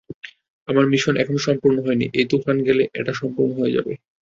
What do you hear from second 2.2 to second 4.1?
তুফান গেলে, এটা সম্পূর্ণ হয়ে যাবে।